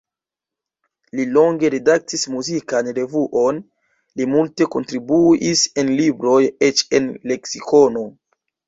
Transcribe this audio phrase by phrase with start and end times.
[1.17, 3.61] Li longe redaktis muzikan revuon,
[4.21, 8.11] li multe kontribuis en libroj, eĉ en leksikono.